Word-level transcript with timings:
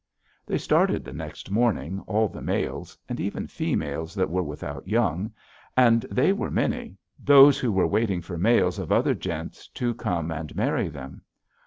"They 0.47 0.57
started 0.57 1.05
the 1.05 1.13
next 1.13 1.51
morning, 1.51 1.99
all 2.07 2.27
the 2.27 2.41
males, 2.41 2.97
and 3.07 3.19
even 3.19 3.45
females 3.45 4.15
that 4.15 4.31
were 4.31 4.41
without 4.41 4.87
young; 4.87 5.31
and 5.77 6.01
they 6.09 6.33
were 6.33 6.49
many, 6.49 6.97
those 7.23 7.59
who 7.59 7.71
were 7.71 7.85
waiting 7.85 8.21
for 8.23 8.35
males 8.35 8.79
of 8.79 8.91
other 8.91 9.13
gentes 9.13 9.67
to 9.75 9.93
come 9.93 10.31
and 10.31 10.55
marry 10.55 10.87
them. 10.87 11.21